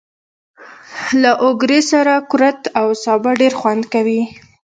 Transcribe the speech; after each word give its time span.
له 1.21 1.31
اوگرې 1.45 1.81
سره 1.91 2.13
کورت 2.29 2.61
او 2.79 2.87
سابه 3.03 3.31
ډېر 3.41 3.53
خوند 3.59 3.83
کوي. 3.93 4.21